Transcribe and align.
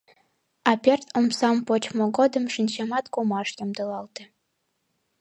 А 0.69 0.71
пӧрт 0.83 1.07
омсам 1.17 1.57
почмо 1.67 2.05
годым 2.17 2.45
шинчамат 2.53 3.05
кумаш 3.13 3.47
ямдылалте. 3.63 4.23